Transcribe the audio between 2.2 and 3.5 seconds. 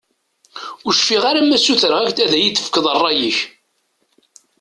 ad iyi-d-tefkeḍ rray-ik.